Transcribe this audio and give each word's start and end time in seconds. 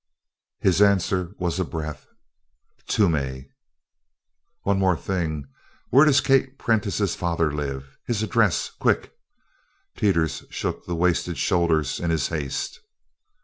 His 0.61 0.81
answer 0.81 1.35
was 1.37 1.59
a 1.59 1.63
breath. 1.63 2.07
"Toomey." 2.87 3.51
"One 4.63 4.97
thing 4.97 5.35
more 5.35 5.47
Where 5.91 6.05
does 6.07 6.21
Kate 6.21 6.57
Prentice's 6.57 7.13
father 7.13 7.53
live? 7.53 7.99
His 8.07 8.23
address 8.23 8.71
quick!" 8.79 9.13
Teeters 9.95 10.43
shook 10.49 10.87
the 10.87 10.95
wasted 10.95 11.37
shoulders 11.37 11.99
in 11.99 12.09
his 12.09 12.29
haste. 12.29 12.79